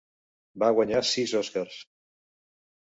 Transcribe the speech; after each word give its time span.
Va 0.63 0.69
guanyar 0.77 1.03
sis 1.11 1.37
Oscars. 1.43 1.79